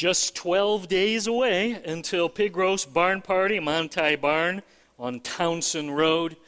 [0.00, 4.62] just 12 days away until Pig Roast Barn Party, Montai Barn
[4.98, 6.38] on Townsend Road.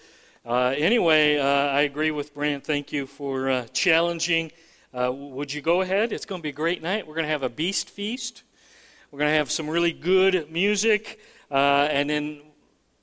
[0.43, 2.65] Uh, anyway, uh, I agree with Brant.
[2.65, 4.53] Thank you for uh, challenging.
[4.95, 6.15] Uh, would you go ahead?
[6.15, 7.07] It's going to be a great night.
[7.07, 8.43] We're going to have a beast feast.
[9.11, 11.21] We're going to have some really good music.
[11.51, 12.41] Uh, and then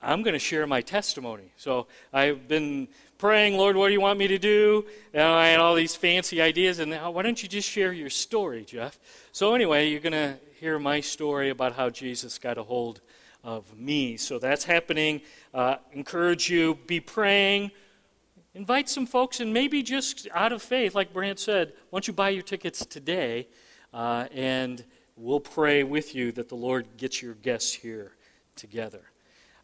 [0.02, 1.52] I'm going to share my testimony.
[1.58, 2.88] So I've been
[3.20, 4.86] praying, Lord, what do you want me to do?
[5.14, 8.66] And I had all these fancy ideas, and why don't you just share your story,
[8.66, 8.98] Jeff?
[9.32, 13.02] So, anyway, you're going to hear my story about how Jesus got a hold
[13.44, 14.18] of me.
[14.18, 15.22] So that's happening.
[15.54, 17.72] Uh, encourage you, be praying.
[18.56, 22.14] Invite some folks, and maybe just out of faith, like Brant said, why don't you
[22.14, 23.48] buy your tickets today,
[23.94, 24.84] uh, and
[25.16, 28.14] we'll pray with you that the Lord gets your guests here
[28.56, 29.09] together.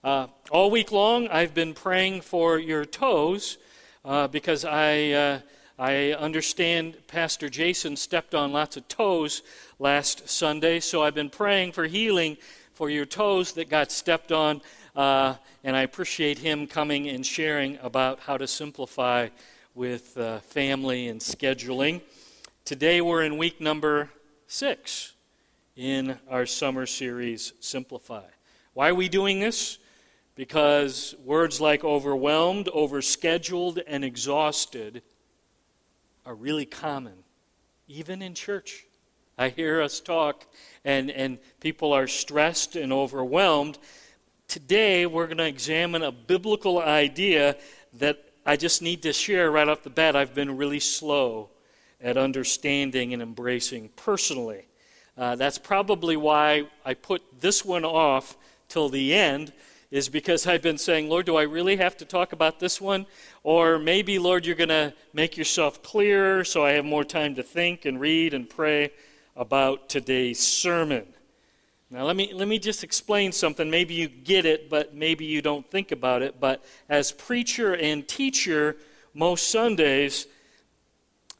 [0.05, 3.58] Uh, all week long, I've been praying for your toes
[4.05, 5.40] uh, because I, uh,
[5.80, 9.41] I understand Pastor Jason stepped on lots of toes
[9.80, 12.38] last Sunday, so I've been praying for healing
[12.73, 14.62] for your toes that got stepped on,
[14.96, 19.30] uh, and I appreciate him coming and sharing about how to simplify
[19.74, 21.99] with uh, family and scheduling.
[22.63, 24.12] Today, we're in week number
[24.46, 25.13] six
[25.76, 28.26] in our summer series, Simplify.
[28.76, 29.80] Why are we doing this?
[30.36, 35.02] Because words like overwhelmed, overscheduled, and exhausted
[36.26, 37.14] are really common,
[37.88, 38.86] even in church.
[39.38, 40.46] I hear us talk,
[40.84, 43.77] and, and people are stressed and overwhelmed.
[44.48, 47.58] Today, we're going to examine a biblical idea
[47.94, 50.16] that I just need to share right off the bat.
[50.16, 51.49] I've been really slow
[52.02, 54.68] at understanding and embracing personally.
[55.18, 59.54] Uh, that's probably why I put this one off till the end
[59.91, 63.05] is because I've been saying, Lord, do I really have to talk about this one?
[63.44, 67.44] Or maybe, Lord, you're going to make yourself clearer so I have more time to
[67.44, 68.92] think and read and pray
[69.36, 71.06] about today's sermon.
[71.92, 73.69] Now, let me, let me just explain something.
[73.69, 76.40] Maybe you get it, but maybe you don't think about it.
[76.40, 78.76] But as preacher and teacher,
[79.14, 80.26] most Sundays,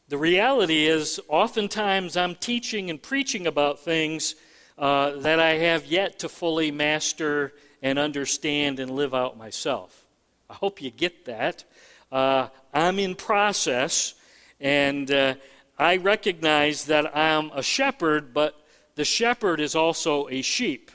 [0.08, 4.36] the reality is oftentimes I'm teaching and preaching about things
[4.78, 7.54] uh, that I have yet to fully master
[7.86, 10.08] and understand and live out myself.
[10.50, 11.64] I hope you get that.
[12.12, 14.16] Uh, I'm in process,
[14.60, 15.36] and uh,
[15.78, 18.60] I recognize that I'm a shepherd, but
[18.96, 20.90] the shepherd is also a sheep.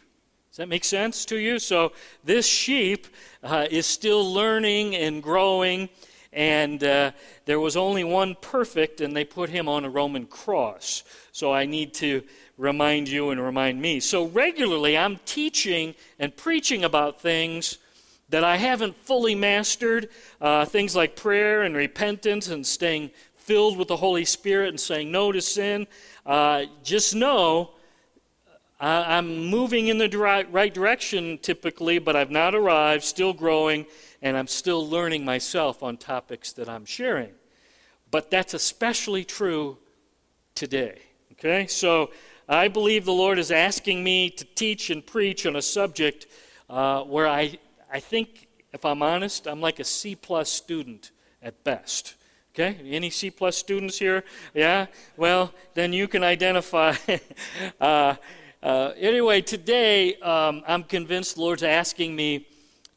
[0.51, 1.61] Does that make sense to you?
[1.61, 1.93] So
[2.25, 3.07] this sheep
[3.45, 5.91] uh, is still learning and growing,
[6.33, 7.11] and uh,
[7.45, 11.03] there was only one perfect, and they put him on a Roman cross.
[11.33, 12.23] So I need to
[12.57, 14.01] remind you and remind me.
[14.01, 17.79] So regularly, I'm teaching and preaching about things
[18.29, 20.09] that I haven't fully mastered
[20.41, 25.11] uh, things like prayer and repentance and staying filled with the Holy Spirit and saying
[25.11, 25.87] no to sin.
[26.25, 27.71] Uh, just know
[28.81, 33.85] I'm moving in the right direction typically, but I've not arrived, still growing,
[34.23, 37.33] and I'm still learning myself on topics that I'm sharing.
[38.11, 39.79] But that's especially true
[40.55, 40.99] today.
[41.33, 41.67] Okay?
[41.67, 42.11] So
[42.49, 46.27] I believe the Lord is asking me to teach and preach on a subject
[46.69, 47.59] uh, where I,
[47.93, 52.17] I think, if I'm honest, I'm like a C plus student at best.
[52.53, 52.77] Okay?
[52.85, 54.25] Any C plus students here?
[54.55, 54.87] Yeah?
[55.17, 56.95] Well, then you can identify.
[57.81, 58.17] uh,
[58.63, 62.47] uh, anyway, today um, I'm convinced the Lord's asking me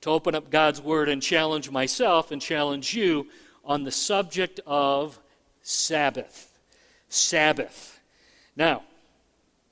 [0.04, 3.26] to open up God's Word and challenge myself and challenge you
[3.64, 5.18] on the subject of
[5.62, 6.60] Sabbath.
[7.08, 8.02] Sabbath.
[8.58, 8.84] Now,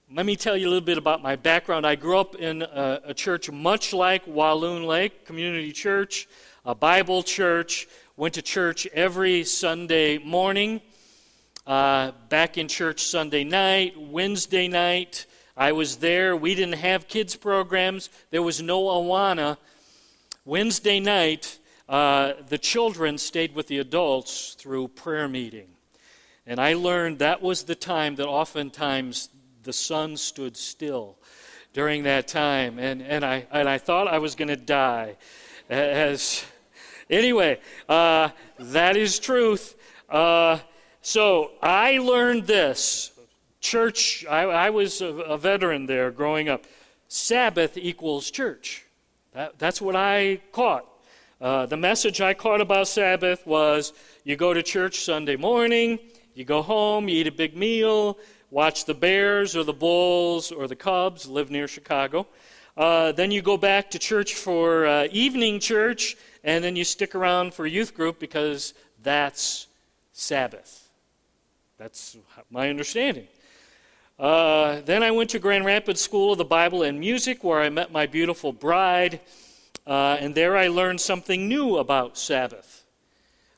[0.10, 1.86] let me tell you a little bit about my background.
[1.86, 6.30] I grew up in a, a church much like Walloon Lake Community Church,
[6.64, 7.90] a Bible church.
[8.16, 10.80] Went to church every Sunday morning.
[11.68, 15.26] Uh, back in church Sunday night, Wednesday night.
[15.58, 16.38] I was there.
[16.38, 18.10] We didn't have kids' programs.
[18.30, 19.58] There was no Awana.
[20.44, 25.68] Wednesday night, uh, the children stayed with the adults through prayer meeting.
[26.48, 29.30] And I learned that was the time that oftentimes
[29.62, 31.20] the sun stood still
[31.74, 32.80] during that time.
[32.80, 35.18] And, and, I, and I thought I was going to die.
[35.70, 36.44] As,
[37.08, 39.76] anyway, uh, that is truth.
[40.10, 40.58] Uh,
[41.04, 43.12] so I learned this.
[43.60, 46.66] Church, I, I was a, a, veteran there growing up.
[47.08, 48.86] Sabbath equals church.
[49.34, 50.86] That, that's what I caught.
[51.40, 53.94] Uh, the message I caught about Sabbath was
[54.26, 56.00] you go to church Sunday morning,
[56.36, 58.18] you go home, you eat a big meal,
[58.50, 62.28] watch the Bears or the Bulls or the Cubs, live near Chicago.
[62.76, 67.16] Uh, then you go back to church for uh, evening church, and then you stick
[67.16, 69.68] around for youth group because that's
[70.12, 70.90] Sabbath.
[71.78, 72.18] That's
[72.50, 73.28] my understanding.
[74.22, 77.70] Uh, then I went to Grand Rapids School of the Bible and Music, where I
[77.70, 79.20] met my beautiful bride,
[79.88, 82.84] uh, and there I learned something new about Sabbath.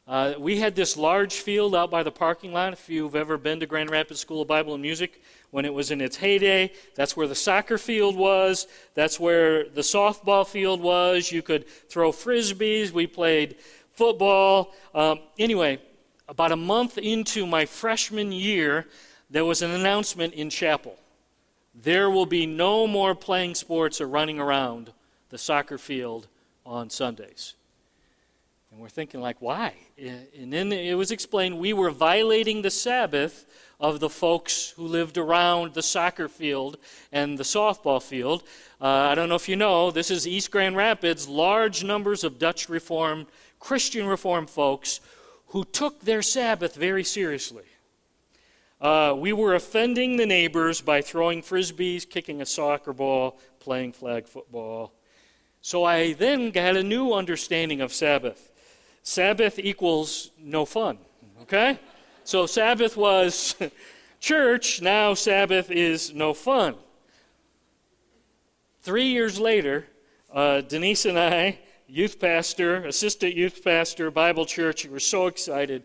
[0.07, 2.71] Uh, we had this large field out by the parking lot.
[2.71, 5.21] If you've ever been to Grand Rapids School of Bible and Music,
[5.51, 9.81] when it was in its heyday, that's where the soccer field was, that's where the
[9.81, 11.29] softball field was.
[11.29, 12.91] You could throw frisbees.
[12.91, 13.57] We played
[13.91, 14.73] football.
[14.95, 15.81] Um, anyway,
[16.29, 18.87] about a month into my freshman year,
[19.33, 20.95] there was an announcement in chapel.
[21.73, 24.93] There will be no more playing sports or running around
[25.29, 26.27] the soccer field
[26.67, 27.55] on Sundays.
[28.69, 29.73] And we're thinking, like, why?
[29.97, 33.47] And then it was explained we were violating the Sabbath
[33.79, 36.77] of the folks who lived around the soccer field
[37.11, 38.43] and the softball field.
[38.79, 42.37] Uh, I don't know if you know, this is East Grand Rapids, large numbers of
[42.37, 43.25] Dutch Reformed,
[43.59, 44.99] Christian Reformed folks
[45.47, 47.63] who took their Sabbath very seriously.
[48.83, 54.27] Uh, we were offending the neighbors by throwing frisbees, kicking a soccer ball, playing flag
[54.27, 54.91] football.
[55.61, 58.51] So I then got a new understanding of Sabbath.
[59.01, 60.97] Sabbath equals no fun,
[61.43, 61.79] okay?
[62.25, 63.55] So Sabbath was
[64.19, 66.75] church, now Sabbath is no fun.
[68.81, 69.87] Three years later,
[70.33, 71.57] uh, Denise and I,
[71.87, 75.83] youth pastor, assistant youth pastor, Bible church, we were so excited.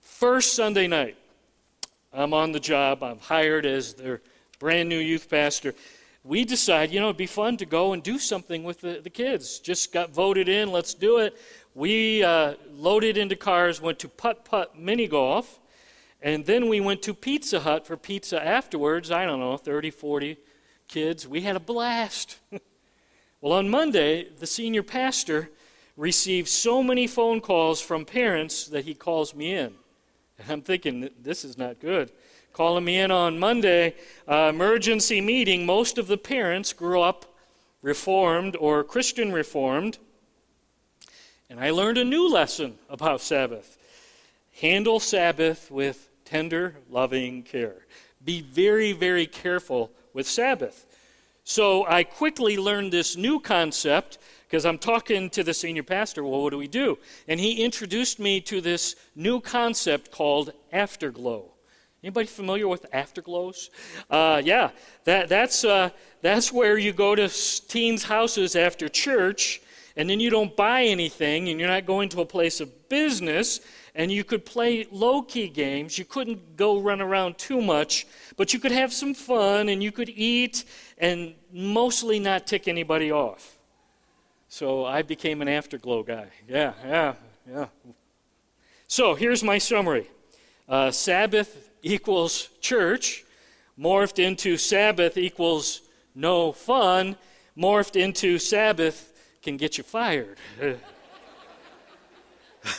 [0.00, 1.16] First Sunday night,
[2.12, 4.20] I'm on the job, I'm hired as their
[4.58, 5.74] brand new youth pastor
[6.22, 9.08] we decide, you know, it'd be fun to go and do something with the, the
[9.08, 9.58] kids.
[9.58, 11.34] Just got voted in, let's do it
[11.74, 15.60] we uh, loaded into cars, went to putt putt mini golf,
[16.20, 19.10] and then we went to Pizza Hut for pizza afterwards.
[19.10, 20.36] I don't know, 30, 40
[20.88, 21.26] kids.
[21.26, 22.38] We had a blast.
[23.40, 25.50] well, on Monday, the senior pastor
[25.96, 29.74] received so many phone calls from parents that he calls me in.
[30.40, 32.10] And I'm thinking, this is not good.
[32.52, 33.94] Calling me in on Monday,
[34.26, 35.66] uh, emergency meeting.
[35.66, 37.26] Most of the parents grew up
[37.82, 39.98] Reformed or Christian Reformed.
[41.50, 43.76] And I learned a new lesson about Sabbath.
[44.60, 47.86] Handle Sabbath with tender, loving care.
[48.24, 50.86] Be very, very careful with Sabbath.
[51.44, 54.18] So I quickly learned this new concept
[54.50, 56.24] because I'm talking to the senior pastor.
[56.24, 56.98] Well, what do we do?
[57.28, 61.52] And he introduced me to this new concept called afterglow.
[62.02, 63.70] Anybody familiar with afterglows?
[64.10, 64.70] Uh, yeah,
[65.04, 69.62] that, that's, uh, that's where you go to teens' houses after church
[69.96, 73.60] and then you don't buy anything and you're not going to a place of business
[73.94, 75.96] and you could play low key games.
[75.96, 78.04] You couldn't go run around too much,
[78.36, 80.64] but you could have some fun and you could eat
[80.98, 83.59] and mostly not tick anybody off.
[84.52, 86.26] So I became an afterglow guy.
[86.48, 87.14] Yeah, yeah,
[87.48, 87.66] yeah.
[88.88, 90.08] So here's my summary
[90.68, 93.24] uh, Sabbath equals church,
[93.78, 95.82] morphed into Sabbath equals
[96.16, 97.14] no fun,
[97.56, 100.36] morphed into Sabbath can get you fired.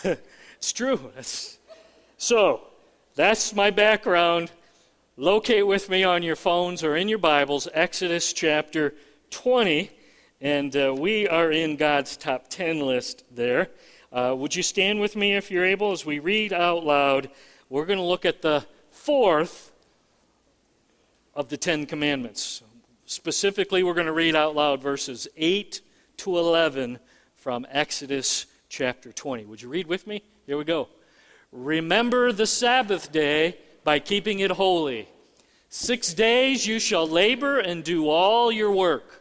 [0.03, 1.09] it's true.
[2.17, 2.67] so,
[3.15, 4.51] that's my background.
[5.15, 8.94] Locate with me on your phones or in your Bibles Exodus chapter
[9.29, 9.89] 20,
[10.41, 13.69] and uh, we are in God's top 10 list there.
[14.11, 17.29] Uh, would you stand with me if you're able as we read out loud?
[17.69, 19.71] We're going to look at the fourth
[21.35, 22.63] of the Ten Commandments.
[23.05, 25.79] Specifically, we're going to read out loud verses 8
[26.17, 27.00] to 11
[27.36, 29.45] from Exodus chapter 20.
[29.45, 30.24] Would you read with me?
[30.48, 30.89] Here we go.
[31.51, 35.07] Remember the Sabbath day by keeping it holy.
[35.69, 39.20] Six days you shall labor and do all your work.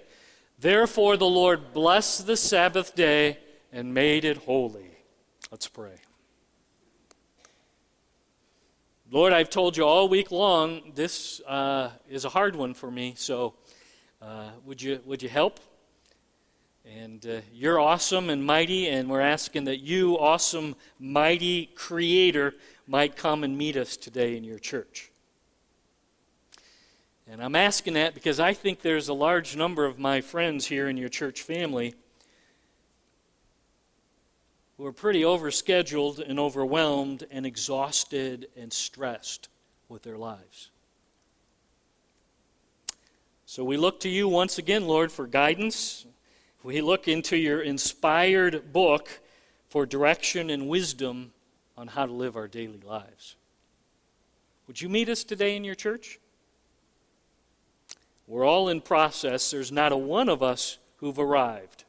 [0.61, 3.39] Therefore the Lord blessed the Sabbath day
[3.71, 4.91] and made it holy.
[5.49, 5.95] Let's pray.
[9.09, 13.15] Lord, I've told you all week long this uh, is a hard one for me,
[13.17, 13.55] so
[14.21, 15.59] uh, would, you, would you help?
[16.85, 22.53] And uh, you're awesome and mighty, and we're asking that you, awesome, mighty creator,
[22.85, 25.10] might come and meet us today in your church.
[27.31, 30.89] And I'm asking that because I think there's a large number of my friends here
[30.89, 31.95] in your church family
[34.75, 39.47] who are pretty overscheduled and overwhelmed and exhausted and stressed
[39.87, 40.71] with their lives.
[43.45, 46.05] So we look to you once again, Lord, for guidance.
[46.63, 49.07] We look into your inspired book
[49.69, 51.31] for direction and wisdom
[51.77, 53.37] on how to live our daily lives.
[54.67, 56.19] Would you meet us today in your church?
[58.27, 59.51] We're all in process.
[59.51, 61.83] There's not a one of us who've arrived.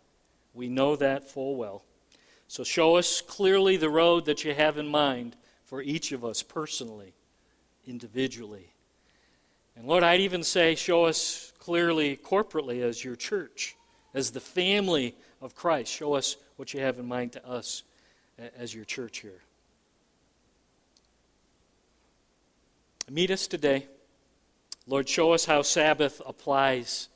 [0.54, 1.84] We know that full well.
[2.48, 6.42] So show us clearly the road that you have in mind for each of us
[6.42, 7.14] personally,
[7.86, 8.72] individually.
[9.76, 13.76] And Lord, I'd even say, show us clearly corporately as your church,
[14.12, 15.90] as the family of Christ.
[15.90, 17.84] Show us what you have in mind to us
[18.58, 19.40] as your church here.
[23.10, 23.86] Meet us today.
[24.86, 27.08] Lord, show us how Sabbath applies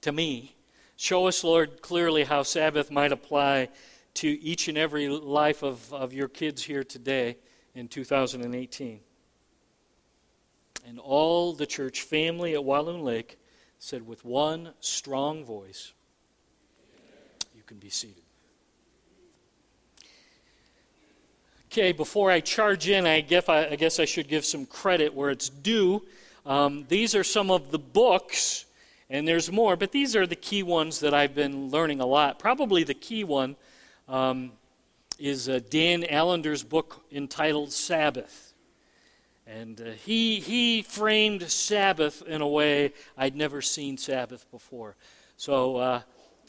[0.00, 0.54] to me.
[0.96, 3.68] Show us, Lord, clearly how Sabbath might apply
[4.14, 7.36] to each and every life of, of your kids here today
[7.74, 9.00] in 2018.
[10.86, 13.38] And all the church family at Walloon Lake
[13.78, 15.92] said with one strong voice,
[17.54, 18.22] You can be seated.
[21.66, 25.12] Okay, before I charge in, I guess I, I, guess I should give some credit
[25.12, 26.04] where it's due.
[26.46, 28.66] Um, these are some of the books,
[29.08, 32.38] and there's more, but these are the key ones that I've been learning a lot.
[32.38, 33.56] Probably the key one
[34.08, 34.52] um,
[35.18, 38.52] is uh, Dan Allender's book entitled Sabbath.
[39.46, 44.96] And uh, he, he framed Sabbath in a way I'd never seen Sabbath before.
[45.36, 46.00] So, uh,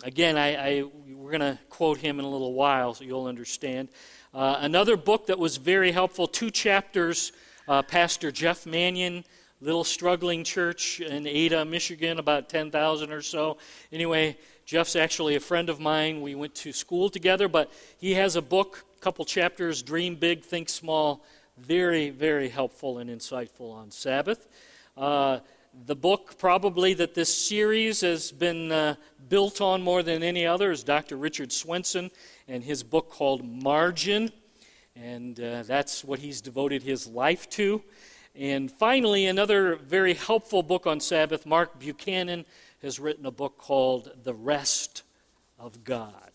[0.03, 3.89] again, I, I we're going to quote him in a little while so you'll understand.
[4.33, 7.31] Uh, another book that was very helpful, two chapters,
[7.67, 9.23] uh, Pastor Jeff Manion,
[9.61, 13.57] little struggling church in Ada, Michigan, about 10,000 or so.
[13.91, 16.21] Anyway, Jeff's actually a friend of mine.
[16.21, 20.43] We went to school together, but he has a book, a couple chapters, Dream Big,
[20.43, 21.23] Think Small
[21.57, 24.47] very, very helpful and insightful on Sabbath.
[24.97, 25.39] Uh,
[25.85, 28.95] the book, probably, that this series has been uh,
[29.29, 31.17] built on more than any other is Dr.
[31.17, 32.11] Richard Swenson
[32.47, 34.31] and his book called Margin.
[34.95, 37.83] And uh, that's what he's devoted his life to.
[38.37, 42.45] And finally, another very helpful book on Sabbath, Mark Buchanan
[42.81, 45.03] has written a book called The Rest
[45.57, 46.31] of God.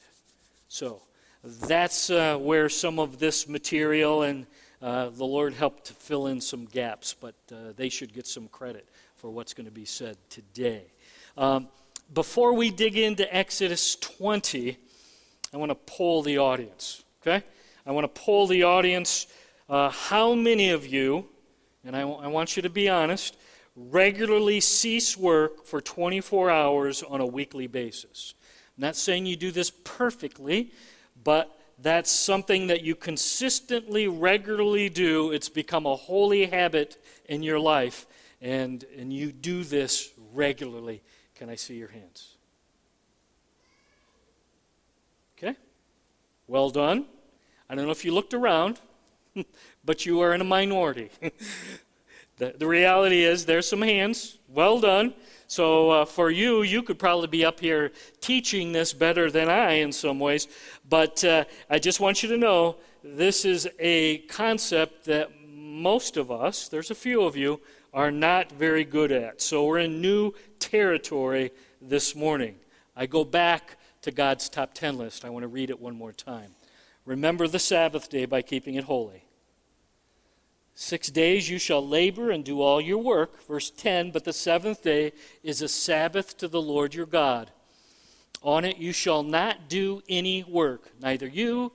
[0.69, 1.03] So
[1.45, 4.47] that's uh, where some of this material and
[4.81, 8.49] uh, the Lord helped to fill in some gaps, but uh, they should get some
[8.49, 10.85] credit for what's going to be said today.
[11.37, 11.69] Um,
[12.15, 14.79] before we dig into Exodus 20,
[15.53, 17.45] I want to poll the audience, okay?
[17.85, 19.27] I want to poll the audience.
[19.69, 21.29] Uh, how many of you,
[21.85, 23.37] and I, want you to be honest,
[23.75, 28.35] regularly cease work for 24 hours on a weekly basis?
[28.77, 30.73] I'm not saying you do this perfectly,
[31.25, 35.33] but that's something that you consistently, regularly do.
[35.33, 38.07] It's become a holy habit in your life,
[38.43, 41.03] and, and you do this regularly.
[41.35, 42.37] Can I see your hands?
[45.39, 45.57] Okay.
[46.47, 47.07] Well done.
[47.69, 48.79] I don't know if you looked around,
[49.85, 51.11] but you are in a minority.
[52.39, 54.39] the, the reality is, there's some hands.
[54.49, 55.15] Well done.
[55.47, 59.73] So uh, for you, you could probably be up here teaching this better than I
[59.73, 60.47] in some ways.
[60.89, 66.31] But uh, I just want you to know this is a concept that most of
[66.31, 67.61] us, there's a few of you,
[67.93, 69.43] are not very good at.
[69.43, 72.57] So we're in new territory this morning.
[72.95, 75.25] I go back to God's top 10 list.
[75.25, 76.55] I want to read it one more time.
[77.05, 79.25] Remember the Sabbath day by keeping it holy.
[80.75, 83.47] Six days you shall labor and do all your work.
[83.47, 87.51] Verse 10 But the seventh day is a Sabbath to the Lord your God.
[88.43, 91.73] On it you shall not do any work, neither you,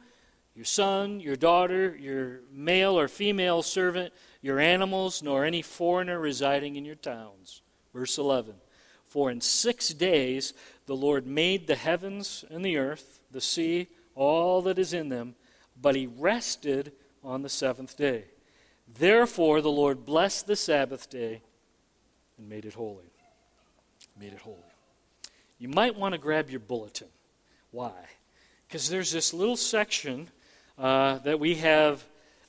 [0.56, 6.76] your son, your daughter, your male or female servant, your animals, nor any foreigner residing
[6.76, 7.62] in your towns.
[7.94, 8.56] Verse 11
[9.06, 10.54] For in six days
[10.88, 15.36] the Lord made the heavens and the earth, the sea, all that is in them,
[15.80, 16.94] but he rested
[17.24, 18.26] on the seventh day.
[18.88, 21.42] Therefore, the Lord blessed the Sabbath day
[22.38, 23.12] and made it holy.
[24.20, 24.58] Made it holy.
[25.58, 27.08] You might want to grab your bulletin.
[27.72, 27.94] Why?
[28.68, 30.30] Because there's this little section
[30.78, 32.06] uh, that we have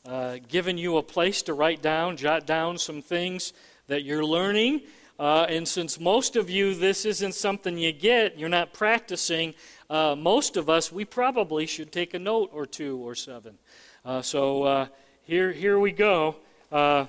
[0.07, 3.53] uh, given you a place to write down, jot down some things
[3.87, 4.83] that you're learning.
[5.19, 9.55] Uh, and since most of you, this isn't something you get, you're not practicing,
[9.89, 13.59] uh, most of us, we probably should take a note or two or seven.
[14.05, 14.87] Uh, so uh,
[15.23, 16.37] here, here we go.
[16.73, 17.07] Uh,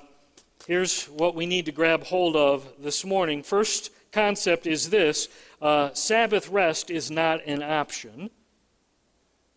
[0.68, 3.42] here's what we need to grab hold of this morning.
[3.44, 5.28] First concept is this
[5.62, 8.30] uh, Sabbath rest is not an option,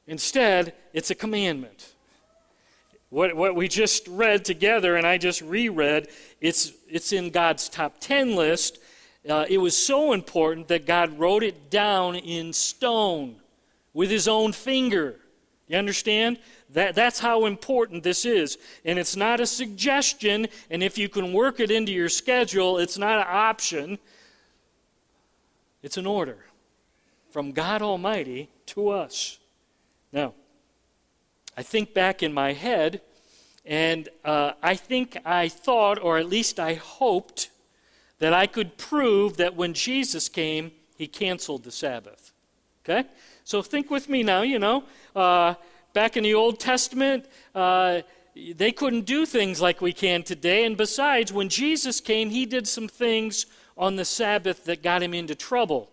[0.06, 1.92] instead, it's a commandment.
[3.10, 6.08] What, what we just read together, and I just reread,
[6.40, 8.78] it's, it's in God's top 10 list.
[9.28, 13.36] Uh, it was so important that God wrote it down in stone
[13.92, 15.16] with his own finger.
[15.68, 16.38] You understand?
[16.70, 18.56] That, that's how important this is.
[18.84, 22.96] And it's not a suggestion, and if you can work it into your schedule, it's
[22.96, 23.98] not an option.
[25.82, 26.38] It's an order
[27.30, 29.38] from God Almighty to us.
[30.12, 30.34] Now,
[31.56, 33.00] I think back in my head,
[33.66, 37.49] and uh, I think I thought, or at least I hoped,
[38.20, 42.32] that I could prove that when Jesus came, he canceled the Sabbath.
[42.84, 43.08] Okay?
[43.44, 44.84] So think with me now, you know.
[45.16, 45.54] Uh,
[45.92, 48.02] back in the Old Testament, uh,
[48.34, 50.64] they couldn't do things like we can today.
[50.64, 53.46] And besides, when Jesus came, he did some things
[53.76, 55.90] on the Sabbath that got him into trouble.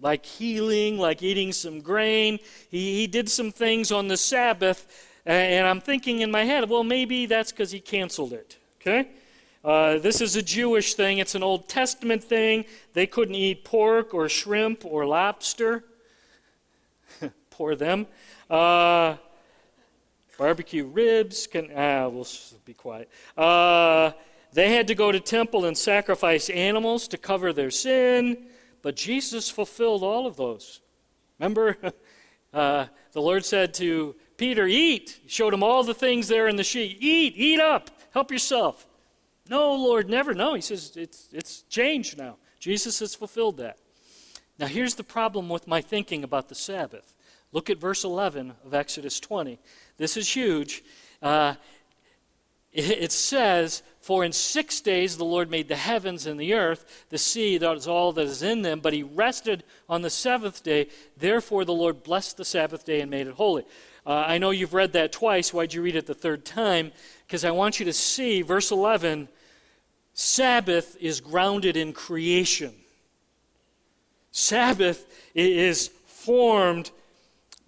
[0.00, 2.38] Like healing, like eating some grain.
[2.70, 5.08] He, he did some things on the Sabbath.
[5.26, 8.56] And I'm thinking in my head, well, maybe that's because he canceled it.
[8.80, 9.08] Okay?
[9.64, 12.64] Uh, this is a Jewish thing, it's an Old Testament thing.
[12.94, 15.84] They couldn't eat pork or shrimp or lobster.
[17.50, 18.08] Poor them.
[18.50, 19.16] Uh,
[20.36, 22.26] barbecue ribs can, ah, we'll
[22.64, 23.08] be quiet.
[23.36, 24.10] Uh,
[24.52, 28.46] they had to go to temple and sacrifice animals to cover their sin,
[28.82, 30.80] but Jesus fulfilled all of those.
[31.38, 31.76] Remember,
[32.52, 35.20] uh, the Lord said to Peter, Eat.
[35.22, 36.96] He showed him all the things there in the sheet.
[37.00, 38.88] Eat, eat up, help yourself.
[39.52, 40.32] No, Lord, never.
[40.32, 42.38] No, he says it's, it's changed now.
[42.58, 43.76] Jesus has fulfilled that.
[44.58, 47.12] Now, here's the problem with my thinking about the Sabbath.
[47.52, 49.58] Look at verse 11 of Exodus 20.
[49.98, 50.82] This is huge.
[51.20, 51.56] Uh,
[52.72, 57.18] it, says, For in six days the Lord made the heavens and the earth, the
[57.18, 60.88] sea, that is all that is in them, but he rested on the seventh day.
[61.18, 63.66] Therefore the Lord blessed the Sabbath day and made it holy.
[64.06, 65.52] Uh, I know you've read that twice.
[65.52, 66.90] Why'd you read it the third time?
[67.26, 69.28] Because I want you to see verse 11
[70.14, 72.74] Sabbath is grounded in creation.
[74.30, 76.90] Sabbath is formed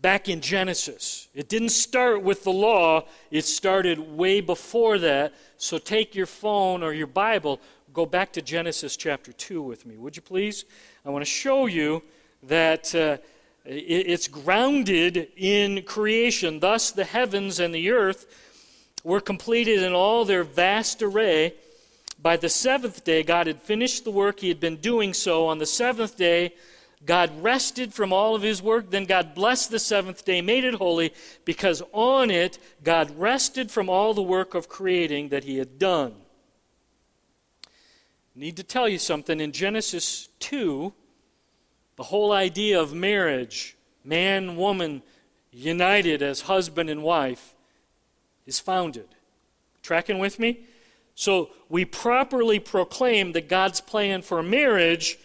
[0.00, 1.28] back in Genesis.
[1.34, 5.32] It didn't start with the law, it started way before that.
[5.56, 7.58] So take your phone or your Bible,
[7.94, 10.66] go back to Genesis chapter 2 with me, would you please?
[11.06, 12.02] I want to show you
[12.42, 13.16] that uh,
[13.64, 16.60] it's grounded in creation.
[16.60, 18.26] Thus, the heavens and the earth
[19.04, 21.54] were completed in all their vast array.
[22.24, 25.46] By the seventh day, God had finished the work he had been doing so.
[25.46, 26.54] On the seventh day,
[27.04, 28.90] God rested from all of his work.
[28.90, 31.12] Then God blessed the seventh day, made it holy,
[31.44, 36.14] because on it God rested from all the work of creating that he had done.
[38.34, 39.38] Need to tell you something.
[39.38, 40.94] In Genesis 2,
[41.96, 45.02] the whole idea of marriage, man, woman,
[45.52, 47.54] united as husband and wife,
[48.46, 49.08] is founded.
[49.82, 50.64] Tracking with me?
[51.14, 55.18] So we properly proclaim that God's plan for marriage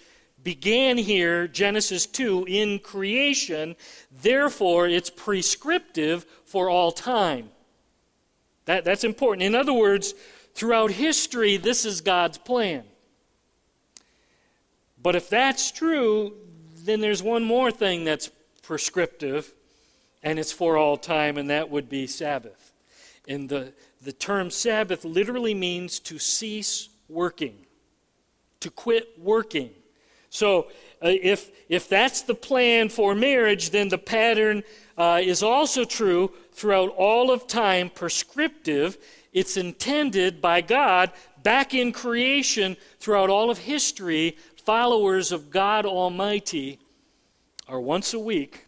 [0.44, 3.76] began here, Genesis 2, in creation.
[4.22, 7.50] Therefore, it's prescriptive for all time.
[8.66, 9.44] That, that's important.
[9.44, 10.14] In other words,
[10.54, 12.84] throughout history, this is God's plan.
[15.02, 16.34] But if that's true,
[16.84, 18.30] then there's one more thing that's
[18.62, 19.54] prescriptive,
[20.22, 22.72] and it's for all time, and that would be Sabbath.
[23.28, 27.66] And the, the term Sabbath literally means to cease working,
[28.62, 29.72] to quit working.
[30.30, 30.68] So,
[31.02, 34.64] uh, if, if that's the plan for marriage, then the pattern
[34.98, 38.98] uh, is also true throughout all of time, prescriptive.
[39.34, 44.38] It's intended by God back in creation throughout all of history.
[44.66, 46.80] Followers of God Almighty
[47.68, 48.68] are once a week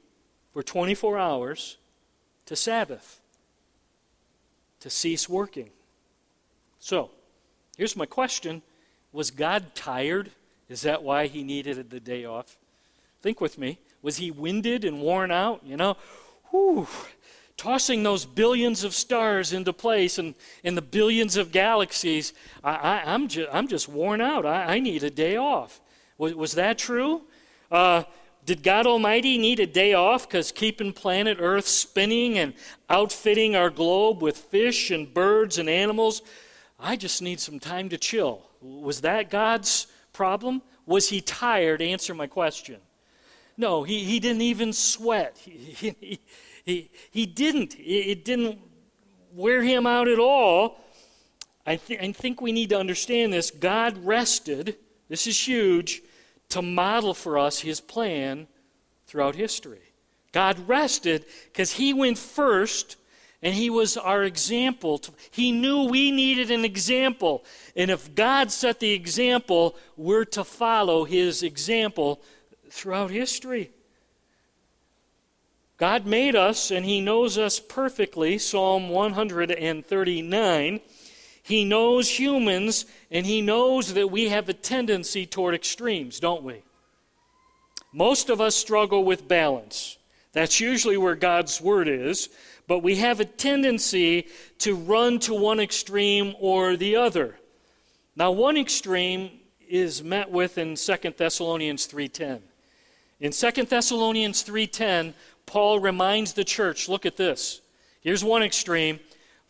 [0.51, 1.77] for 24 hours
[2.45, 3.20] to Sabbath,
[4.81, 5.69] to cease working.
[6.79, 7.11] So,
[7.77, 8.61] here's my question
[9.13, 10.31] Was God tired?
[10.69, 12.57] Is that why he needed the day off?
[13.21, 13.79] Think with me.
[14.01, 15.61] Was he winded and worn out?
[15.65, 15.97] You know,
[16.49, 16.87] whew,
[17.57, 22.33] tossing those billions of stars into place and, and the billions of galaxies.
[22.63, 24.45] I, am ju- I'm just worn out.
[24.45, 25.79] I, I, need a day off.
[26.17, 27.21] Was, was that true?
[27.69, 28.03] Uh,
[28.45, 32.53] did God Almighty need a day off because keeping planet Earth spinning and
[32.89, 36.21] outfitting our globe with fish and birds and animals?
[36.79, 38.43] I just need some time to chill.
[38.61, 40.61] Was that God's problem?
[40.85, 41.81] Was he tired?
[41.81, 42.77] Answer my question.
[43.57, 45.37] No, he, he didn't even sweat.
[45.37, 46.19] He, he,
[46.65, 47.75] he, he didn't.
[47.77, 48.59] It didn't
[49.33, 50.79] wear him out at all.
[51.65, 53.51] I, th- I think we need to understand this.
[53.51, 54.77] God rested,
[55.09, 56.01] this is huge,
[56.51, 58.47] to model for us his plan
[59.07, 59.81] throughout history.
[60.31, 62.95] God rested because he went first
[63.41, 65.01] and he was our example.
[65.31, 67.43] He knew we needed an example.
[67.75, 72.21] And if God set the example, we're to follow his example
[72.69, 73.71] throughout history.
[75.77, 78.37] God made us and he knows us perfectly.
[78.37, 80.79] Psalm 139.
[81.43, 86.61] He knows humans and he knows that we have a tendency toward extremes, don't we?
[87.93, 89.97] Most of us struggle with balance.
[90.33, 92.29] That's usually where God's word is
[92.71, 94.27] but we have a tendency
[94.59, 97.37] to run to one extreme or the other.
[98.15, 99.29] Now, one extreme
[99.67, 102.41] is met with in 2 Thessalonians 3:10.
[103.19, 105.13] In 2 Thessalonians 3:10,
[105.45, 107.59] Paul reminds the church, look at this.
[107.99, 109.01] Here's one extreme.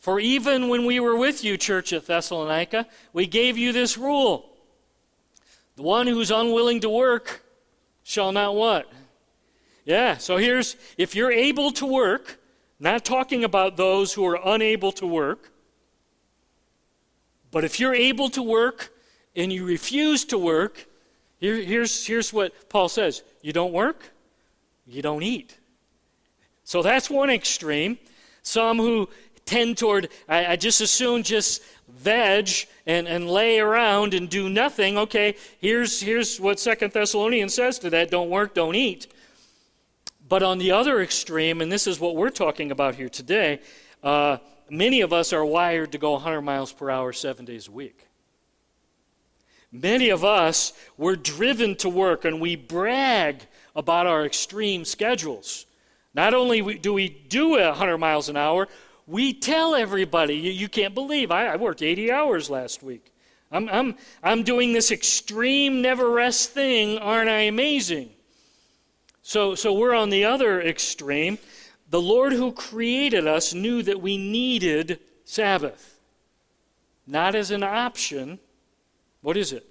[0.01, 4.49] For even when we were with you, church at Thessalonica, we gave you this rule.
[5.75, 7.43] The one who's unwilling to work
[8.01, 8.91] shall not what?
[9.85, 12.39] Yeah, so here's if you're able to work,
[12.79, 15.51] not talking about those who are unable to work.
[17.51, 18.91] But if you're able to work
[19.35, 20.87] and you refuse to work,
[21.37, 24.11] here, here's, here's what Paul says you don't work,
[24.87, 25.59] you don't eat.
[26.63, 27.99] So that's one extreme.
[28.41, 29.07] Some who
[29.45, 32.49] tend toward, I, I just as soon just veg
[32.85, 34.97] and, and lay around and do nothing.
[34.97, 39.07] Okay, here's, here's what Second Thessalonians says to that don't work, don't eat.
[40.27, 43.59] But on the other extreme, and this is what we're talking about here today,
[44.01, 44.37] uh,
[44.69, 48.07] many of us are wired to go 100 miles per hour seven days a week.
[49.71, 55.65] Many of us, we're driven to work and we brag about our extreme schedules.
[56.13, 58.67] Not only do we do 100 miles an hour,
[59.07, 63.11] we tell everybody, you, you can't believe, I, I, worked 80 hours last week.
[63.51, 66.97] I'm, I'm, I'm doing this extreme never rest thing.
[66.97, 68.11] Aren't I amazing?
[69.21, 71.37] So, so we're on the other extreme.
[71.89, 75.99] The Lord who created us knew that we needed Sabbath.
[77.05, 78.39] Not as an option.
[79.21, 79.67] What is it?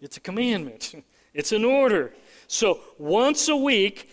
[0.00, 0.94] It's a commandment,
[1.34, 2.14] it's an order.
[2.46, 4.10] So once a week,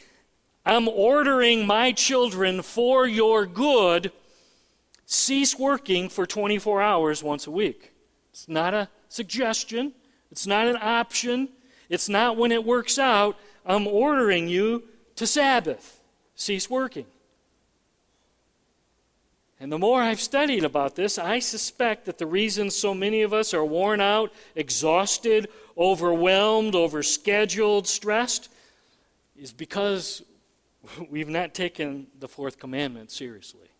[0.65, 4.12] I'm ordering my children for your good.
[5.12, 7.91] Cease working for 24 hours once a week.
[8.30, 9.91] It's not a suggestion,
[10.32, 11.50] it's not an option,
[11.89, 13.38] it's not when it works out.
[13.65, 14.84] I'm ordering you
[15.17, 16.02] to Sabbath,
[16.36, 17.08] cease working.
[19.60, 23.34] And the more I've studied about this, I suspect that the reason so many of
[23.34, 28.47] us are worn out, exhausted, overwhelmed, overscheduled, stressed,
[29.36, 30.24] is because
[31.10, 33.70] we've not taken the fourth commandment seriously.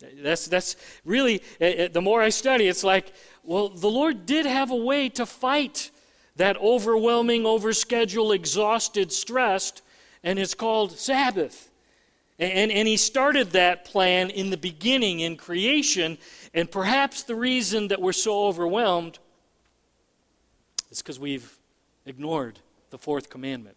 [0.00, 4.46] That's, that's really, eh, eh, the more I study, it's like, well, the Lord did
[4.46, 5.90] have a way to fight
[6.36, 9.82] that overwhelming, overscheduled, exhausted, stressed,
[10.22, 11.70] and it's called Sabbath.
[12.38, 16.18] And, and he started that plan in the beginning, in creation,
[16.54, 19.18] and perhaps the reason that we're so overwhelmed
[20.90, 21.58] is because we've
[22.06, 23.76] ignored the fourth commandment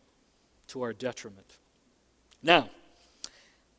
[0.67, 1.57] to our detriment.
[2.43, 2.69] Now,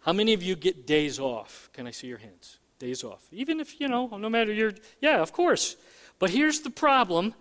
[0.03, 1.71] how many of you get days off?
[1.73, 2.59] Can I see your hands?
[2.79, 3.25] Days off.
[3.31, 5.77] Even if, you know, no matter your, yeah, of course.
[6.19, 7.35] But here's the problem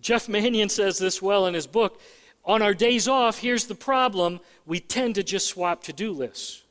[0.00, 2.00] Jeff Manion says this well in his book.
[2.44, 6.64] On our days off, here's the problem we tend to just swap to do lists.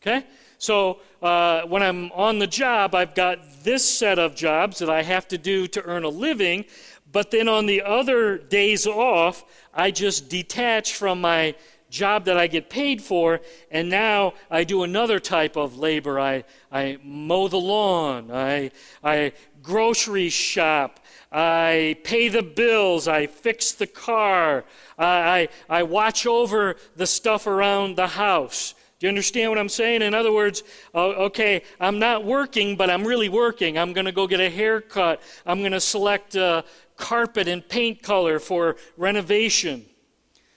[0.00, 0.24] Okay?
[0.58, 5.02] So uh, when I'm on the job, I've got this set of jobs that I
[5.02, 6.64] have to do to earn a living.
[7.10, 11.56] But then on the other days off, I just detach from my
[11.90, 16.18] job that I get paid for, and now I do another type of labor.
[16.20, 18.70] I, I mow the lawn, I,
[19.02, 21.00] I grocery shop,
[21.32, 23.08] I pay the bills.
[23.08, 24.64] I fix the car.
[24.96, 28.74] I, I, I watch over the stuff around the house.
[28.98, 30.00] Do you understand what I'm saying?
[30.00, 30.62] In other words,
[30.94, 33.76] okay, I'm not working, but I'm really working.
[33.76, 35.20] I'm going to go get a haircut.
[35.44, 36.64] I'm going to select a
[36.96, 39.84] carpet and paint color for renovation.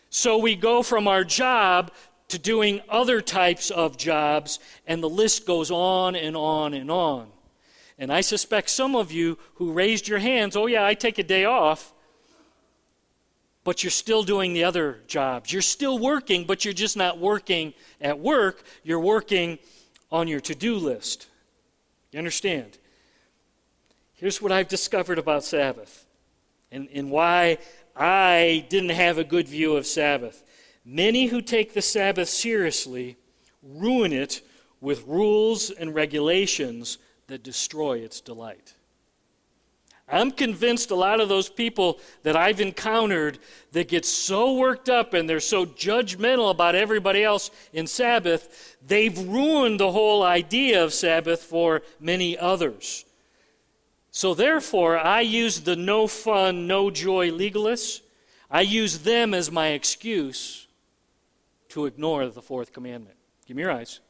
[0.10, 1.91] So we go from our job
[2.30, 7.28] to doing other types of jobs, and the list goes on and on and on.
[7.98, 11.24] And I suspect some of you who raised your hands, oh, yeah, I take a
[11.24, 11.93] day off,
[13.63, 15.52] but you're still doing the other jobs.
[15.52, 18.63] You're still working, but you're just not working at work.
[18.84, 19.60] You're working
[20.12, 21.28] on your to do list.
[22.12, 22.78] You understand?
[24.15, 26.06] Here's what I've discovered about Sabbath
[26.72, 27.58] and, and why
[27.99, 30.43] I didn't have a good view of Sabbath.
[30.85, 33.17] Many who take the Sabbath seriously
[33.62, 34.41] ruin it
[34.79, 38.73] with rules and regulations that destroy its delight.
[40.12, 43.38] I'm convinced a lot of those people that I've encountered
[43.73, 49.19] that get so worked up and they're so judgmental about everybody else in Sabbath, they've
[49.27, 53.05] ruined the whole idea of Sabbath for many others.
[54.19, 58.01] So, therefore, I use the no fun, no joy legalists,
[58.51, 60.67] I use them as my excuse
[61.69, 63.15] to ignore the fourth commandment.
[63.47, 64.01] Give me your eyes.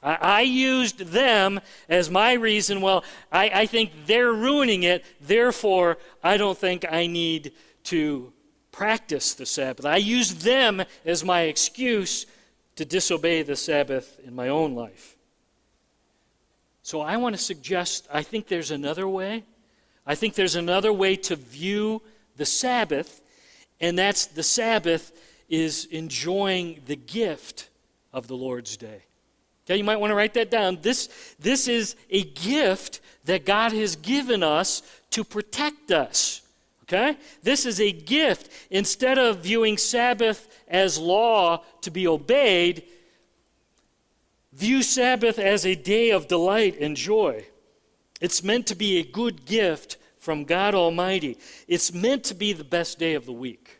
[0.00, 2.80] I, I used them as my reason.
[2.80, 3.02] Well,
[3.32, 7.50] I, I think they're ruining it, therefore, I don't think I need
[7.86, 8.32] to
[8.70, 9.84] practice the Sabbath.
[9.84, 12.26] I used them as my excuse
[12.76, 15.16] to disobey the Sabbath in my own life.
[16.84, 19.42] So I want to suggest I think there's another way.
[20.06, 22.02] I think there's another way to view
[22.36, 23.22] the Sabbath,
[23.80, 25.12] and that's the Sabbath
[25.48, 27.68] is enjoying the gift
[28.12, 29.02] of the Lord's day.
[29.66, 30.78] Okay, you might want to write that down.
[30.80, 31.08] This,
[31.40, 36.42] this is a gift that God has given us to protect us.
[36.84, 37.18] Okay?
[37.42, 38.48] This is a gift.
[38.70, 42.84] Instead of viewing Sabbath as law to be obeyed,
[44.52, 47.44] view Sabbath as a day of delight and joy.
[48.20, 51.38] It's meant to be a good gift from God Almighty.
[51.68, 53.78] It's meant to be the best day of the week.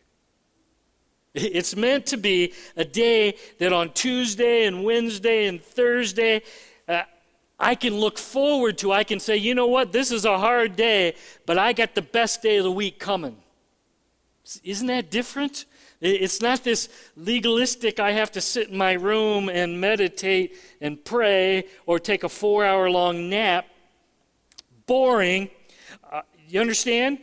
[1.35, 6.43] It's meant to be a day that on Tuesday and Wednesday and Thursday,
[6.89, 7.03] uh,
[7.59, 8.93] I can look forward to.
[8.93, 12.03] I can say, you know what, this is a hard day, but I got the
[12.03, 13.37] best day of the week coming.
[14.63, 15.65] Isn't that different?
[16.01, 21.65] It's not this legalistic, I have to sit in my room and meditate and pray
[21.87, 23.67] or take a four hour long nap.
[24.87, 25.51] Boring.
[26.11, 27.19] Uh, you understand?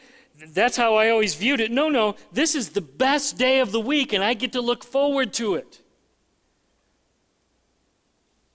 [0.47, 1.71] that's how I always viewed it.
[1.71, 4.83] No, no, this is the best day of the week, and I get to look
[4.83, 5.81] forward to it.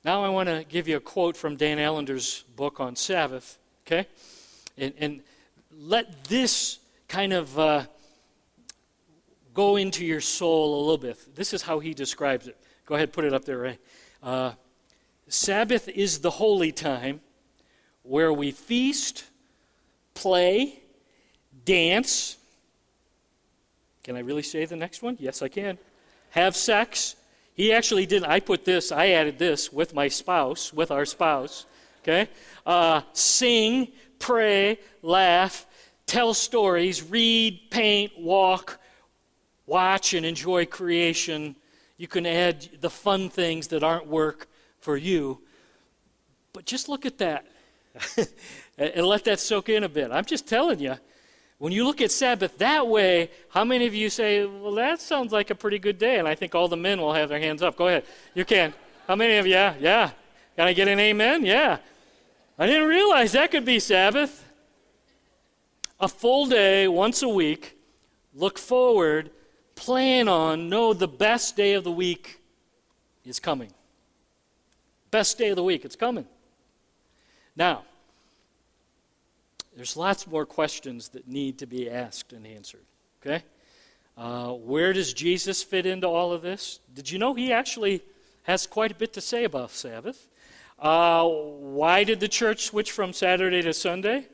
[0.04, 4.06] Now, I want to give you a quote from Dan Allender's book on Sabbath, okay?
[4.76, 5.20] And, and
[5.76, 7.84] let this kind of uh,
[9.54, 11.34] go into your soul a little bit.
[11.34, 12.56] This is how he describes it.
[12.86, 13.78] Go ahead, put it up there, Ray.
[14.22, 14.52] Uh,
[15.28, 17.20] Sabbath is the holy time
[18.08, 19.24] where we feast,
[20.14, 20.80] play,
[21.66, 22.38] dance.
[24.02, 25.18] Can I really say the next one?
[25.20, 25.76] Yes, I can.
[26.30, 27.16] Have sex.
[27.52, 28.30] He actually didn't.
[28.30, 31.66] I put this, I added this with my spouse, with our spouse.
[32.02, 32.30] Okay?
[32.64, 35.66] Uh, sing, pray, laugh,
[36.06, 38.80] tell stories, read, paint, walk,
[39.66, 41.56] watch, and enjoy creation.
[41.98, 44.48] You can add the fun things that aren't work
[44.80, 45.42] for you.
[46.54, 47.46] But just look at that
[48.78, 50.10] and let that soak in a bit.
[50.10, 50.96] I'm just telling you,
[51.58, 55.32] when you look at Sabbath that way, how many of you say, Well, that sounds
[55.32, 56.18] like a pretty good day?
[56.18, 57.76] And I think all the men will have their hands up.
[57.76, 58.04] Go ahead.
[58.34, 58.72] You can.
[59.06, 59.52] How many of you?
[59.52, 59.74] Yeah.
[59.80, 60.10] yeah.
[60.56, 61.44] Can I get an amen?
[61.44, 61.78] Yeah.
[62.58, 64.44] I didn't realize that could be Sabbath.
[66.00, 67.76] A full day, once a week,
[68.34, 69.30] look forward,
[69.74, 72.40] plan on, know the best day of the week
[73.24, 73.72] is coming.
[75.10, 76.26] Best day of the week, it's coming.
[77.56, 77.84] Now,
[79.78, 82.84] there's lots more questions that need to be asked and answered.
[83.22, 83.44] Okay?
[84.16, 86.80] Uh, where does Jesus fit into all of this?
[86.92, 88.02] Did you know he actually
[88.42, 90.26] has quite a bit to say about Sabbath?
[90.80, 94.26] Uh, why did the church switch from Saturday to Sunday?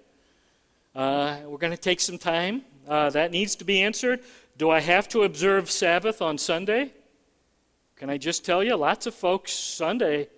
[0.94, 2.62] Uh, we're going to take some time.
[2.88, 4.20] Uh, that needs to be answered.
[4.56, 6.90] Do I have to observe Sabbath on Sunday?
[7.96, 10.28] Can I just tell you, lots of folks, Sunday,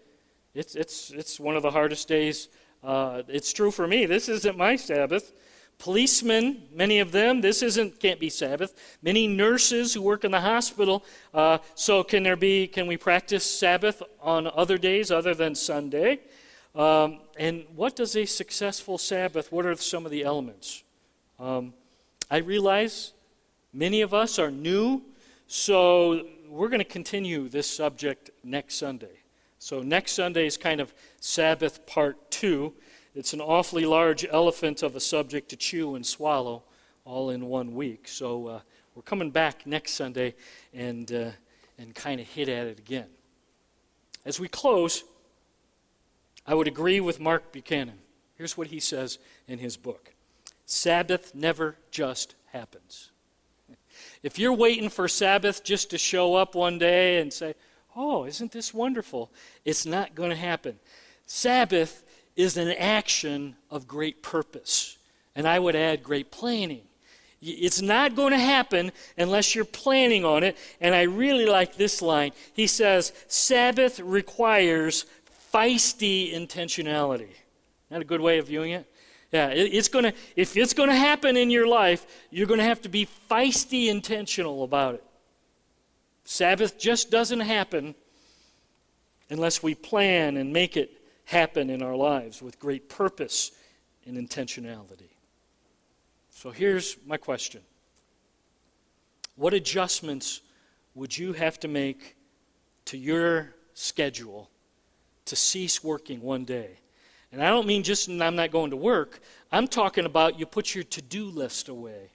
[0.53, 2.49] it's, it's, it's one of the hardest days
[2.83, 4.07] uh, it's true for me.
[4.07, 5.33] This isn't my Sabbath.
[5.79, 8.97] Policemen, many of them, this isn't can't be Sabbath.
[9.03, 11.05] Many nurses who work in the hospital.
[11.35, 12.67] Uh, so can there be?
[12.67, 16.21] Can we practice Sabbath on other days other than Sunday?
[16.75, 19.53] Um, and what does a successful Sabbath?
[19.53, 20.83] What are some of the elements?
[21.39, 21.75] Um,
[22.31, 23.13] I realize
[23.73, 25.03] many of us are new,
[25.47, 29.16] so we're going to continue this subject next Sunday.
[29.67, 32.73] So, next Sunday is kind of Sabbath part two.
[33.17, 36.63] It's an awfully large elephant of a subject to chew and swallow
[37.05, 38.07] all in one week.
[38.07, 38.61] So, uh,
[38.95, 40.37] we're coming back next Sunday
[40.73, 41.31] and, uh,
[41.79, 43.09] and kind of hit at it again.
[44.25, 45.03] As we close,
[46.47, 47.99] I would agree with Mark Buchanan.
[48.37, 50.15] Here's what he says in his book
[50.65, 53.11] Sabbath never just happens.
[54.23, 57.55] If you're waiting for Sabbath just to show up one day and say,
[57.97, 59.31] oh, isn't this wonderful?
[59.65, 60.79] It's not going to happen.
[61.27, 62.05] Sabbath
[62.37, 64.99] is an action of great purpose,
[65.35, 66.83] and I would add great planning.
[67.43, 70.57] It's not going to happen unless you're planning on it.
[70.81, 72.33] And I really like this line.
[72.55, 75.07] He says, Sabbath requires
[75.53, 77.29] feisty intentionality.
[77.91, 78.87] Not a good way of viewing it?
[79.33, 83.09] Yeah, it's gonna if it's gonna happen in your life, you're gonna have to be
[83.29, 85.05] feisty intentional about it.
[86.29, 87.95] Sabbath just doesn't happen
[89.31, 90.91] unless we plan and make it
[91.25, 93.53] happen in our lives with great purpose
[94.05, 95.11] and intentionality.
[96.31, 97.63] So here's my question
[99.37, 100.41] What adjustments
[100.97, 102.17] would you have to make
[102.87, 104.51] to your schedule
[105.27, 106.81] to cease working one day?
[107.31, 109.21] And I don't mean just I'm not going to work.
[109.53, 112.11] I'm talking about you put your to do list away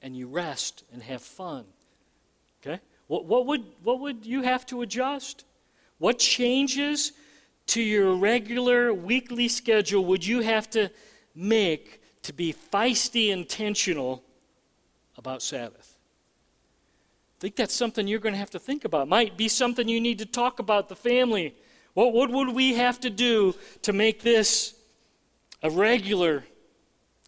[0.00, 1.66] and you rest and have fun.
[3.06, 5.44] What, what, would, what would you have to adjust?
[5.98, 7.12] What changes
[7.66, 10.90] to your regular weekly schedule would you have to
[11.34, 14.22] make to be feisty intentional
[15.16, 15.96] about Sabbath?
[17.38, 19.08] I think that's something you're going to have to think about.
[19.08, 21.54] Might be something you need to talk about the family.
[21.92, 24.74] What, what would we have to do to make this
[25.62, 26.44] a regular,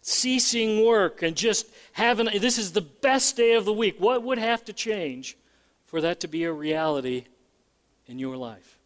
[0.01, 3.97] ceasing work and just having this is the best day of the week?
[3.99, 5.37] What would have to change
[5.87, 7.25] for that to be a reality
[8.05, 8.77] in your life?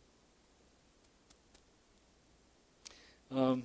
[3.36, 3.64] Um,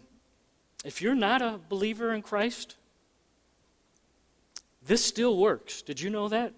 [0.85, 2.77] if you're not a believer in Christ,
[4.87, 5.83] this still works.
[5.83, 6.53] Did you know that?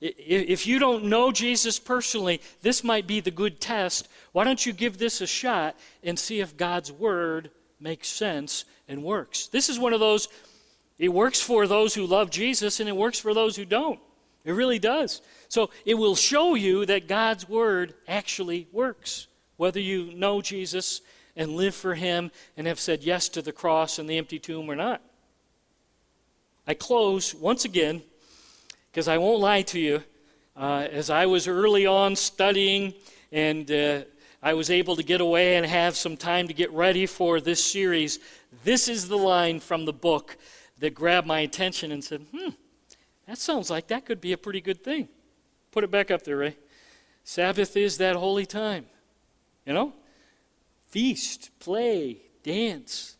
[0.00, 4.08] If you don't know Jesus personally, this might be the good test.
[4.32, 9.04] Why don't you give this a shot and see if God's Word makes sense and
[9.04, 9.46] works?
[9.46, 10.28] This is one of those,
[10.98, 14.00] it works for those who love Jesus and it works for those who don't.
[14.44, 15.20] It really does.
[15.48, 21.00] So it will show you that God's Word actually works, whether you know Jesus
[21.36, 24.70] and live for Him and have said yes to the cross and the empty tomb
[24.70, 25.00] or not.
[26.66, 28.02] I close once again
[28.90, 30.02] because I won't lie to you.
[30.56, 32.94] Uh, as I was early on studying
[33.30, 34.02] and uh,
[34.42, 37.64] I was able to get away and have some time to get ready for this
[37.64, 38.18] series,
[38.64, 40.36] this is the line from the book
[40.78, 42.50] that grabbed my attention and said, hmm,
[43.26, 45.08] that sounds like that could be a pretty good thing.
[45.70, 46.56] Put it back up there, Ray.
[47.24, 48.86] Sabbath is that holy time.
[49.64, 49.92] You know?
[50.88, 53.16] Feast, play, dance,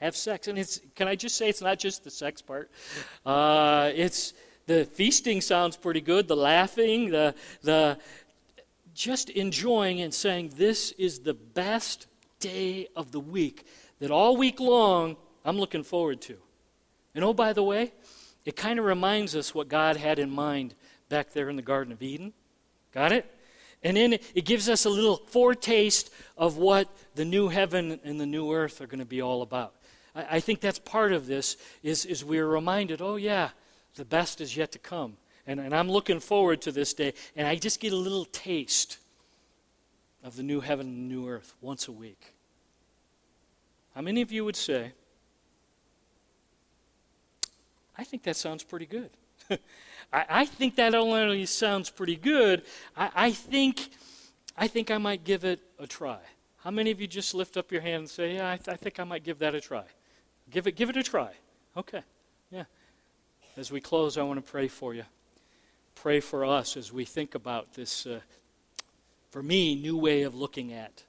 [0.00, 0.48] have sex.
[0.48, 2.70] And it's, can I just say it's not just the sex part?
[3.24, 4.34] Uh, it's
[4.66, 7.98] the feasting sounds pretty good, the laughing, the, the
[8.94, 12.06] just enjoying and saying, This is the best
[12.40, 13.66] day of the week
[14.00, 16.36] that all week long I'm looking forward to.
[17.14, 17.92] And oh, by the way,
[18.44, 20.74] it kind of reminds us what God had in mind
[21.08, 22.32] back there in the Garden of Eden.
[22.92, 23.30] Got it?
[23.82, 28.26] And then it gives us a little foretaste of what the new heaven and the
[28.26, 29.74] new earth are going to be all about.
[30.14, 33.50] I, I think that's part of this is, is we're reminded, oh yeah,
[33.96, 35.16] the best is yet to come.
[35.46, 37.14] And, and I'm looking forward to this day.
[37.34, 38.98] And I just get a little taste
[40.22, 42.34] of the new heaven and new earth once a week.
[43.94, 44.92] How many of you would say,
[48.02, 49.10] I think that sounds pretty good?
[50.12, 52.64] I, I, think that only sounds pretty good.
[52.96, 53.90] I, I, think,
[54.56, 56.18] I think I might give it a try.
[56.64, 58.74] How many of you just lift up your hand and say, Yeah, I, th- I
[58.74, 59.84] think I might give that a try?
[60.50, 61.30] Give it, give it a try.
[61.76, 62.02] Okay.
[62.50, 62.64] Yeah.
[63.56, 65.04] As we close, I want to pray for you.
[65.94, 68.18] Pray for us as we think about this, uh,
[69.30, 71.04] for me, new way of looking at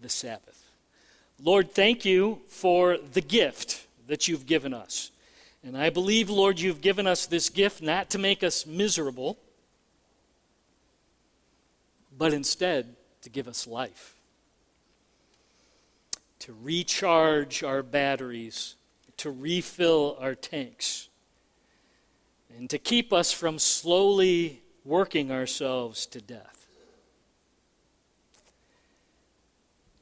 [0.00, 0.70] the Sabbath.
[1.38, 5.10] Lord, thank you for the gift that you've given us.
[5.64, 9.38] And I believe, Lord, you've given us this gift not to make us miserable,
[12.16, 14.16] but instead to give us life,
[16.40, 18.74] to recharge our batteries,
[19.18, 21.08] to refill our tanks
[22.58, 26.66] and to keep us from slowly working ourselves to death.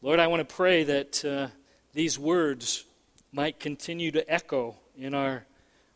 [0.03, 1.49] Lord, I want to pray that uh,
[1.93, 2.85] these words
[3.33, 5.45] might continue to echo in our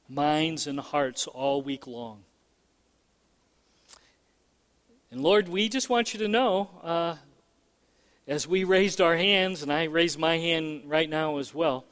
[0.08, 2.24] minds and hearts all week long.
[5.10, 7.16] And Lord, we just want you to know, uh,
[8.26, 11.84] as we raised our hands, and I raise my hand right now as well,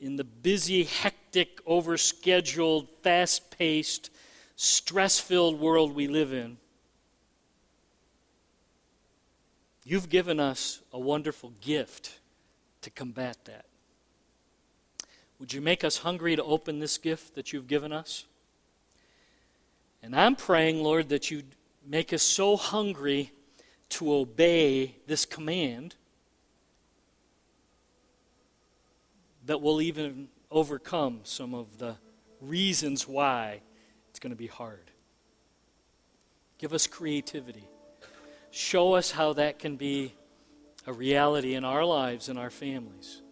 [0.00, 4.10] in the busy, hectic, overscheduled, fast paced,
[4.56, 6.56] stress filled world we live in,
[9.84, 12.18] you've given us a wonderful gift
[12.82, 13.66] to combat that.
[15.38, 18.24] Would you make us hungry to open this gift that you've given us?
[20.02, 23.32] And I'm praying, Lord, that you'd make us so hungry
[23.88, 25.94] to obey this command
[29.46, 31.96] that we'll even overcome some of the
[32.40, 33.60] reasons why
[34.10, 34.90] it's going to be hard.
[36.58, 37.68] Give us creativity.
[38.50, 40.14] Show us how that can be
[40.86, 43.22] a reality in our lives and our families.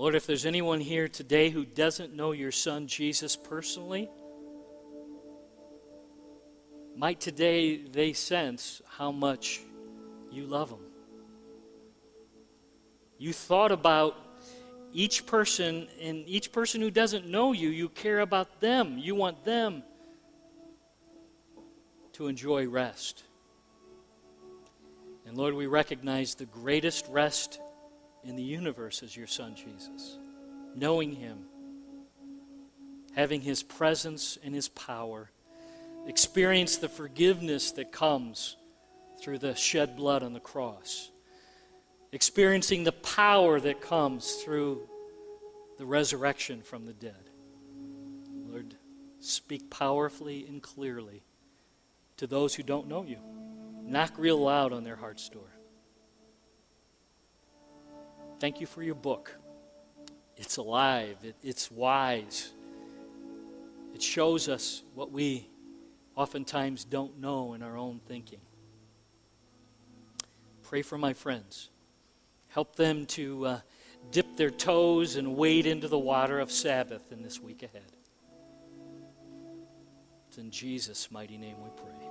[0.00, 4.08] Lord, if there's anyone here today who doesn't know your son Jesus personally,
[6.96, 9.60] might today they sense how much
[10.32, 10.80] you love them.
[13.18, 14.16] You thought about
[14.94, 18.96] each person, and each person who doesn't know you, you care about them.
[18.96, 19.82] You want them
[22.14, 23.22] to enjoy rest.
[25.26, 27.60] And Lord, we recognize the greatest rest
[28.24, 30.18] in the universe is your Son, Jesus.
[30.74, 31.38] Knowing Him,
[33.14, 35.30] having His presence and His power,
[36.06, 38.56] experience the forgiveness that comes
[39.20, 41.10] through the shed blood on the cross,
[42.12, 44.88] experiencing the power that comes through
[45.78, 47.30] the resurrection from the dead.
[48.48, 48.74] Lord,
[49.20, 51.22] speak powerfully and clearly
[52.16, 53.18] to those who don't know you.
[53.82, 55.50] Knock real loud on their heart's door.
[58.40, 59.36] Thank you for your book.
[60.38, 62.52] It's alive, it, it's wise.
[63.94, 65.46] It shows us what we
[66.16, 68.40] oftentimes don't know in our own thinking.
[70.62, 71.68] Pray for my friends.
[72.48, 73.60] Help them to uh,
[74.10, 77.92] dip their toes and wade into the water of Sabbath in this week ahead.
[80.28, 82.09] It's in Jesus' mighty name we pray.